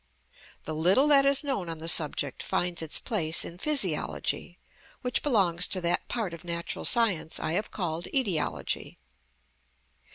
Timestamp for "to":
5.67-5.81